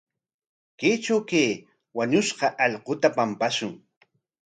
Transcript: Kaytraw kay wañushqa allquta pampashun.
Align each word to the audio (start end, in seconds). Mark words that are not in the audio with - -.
Kaytraw 0.79 1.21
kay 1.29 1.49
wañushqa 1.95 2.47
allquta 2.65 3.07
pampashun. 3.15 3.71